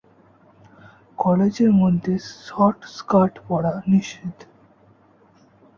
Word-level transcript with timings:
কলেজের 1.19 1.71
মধ্যে 1.73 2.13
short 2.45 2.79
skirt 2.97 3.35
পরা 3.47 3.73
নিষেধ। 3.87 4.35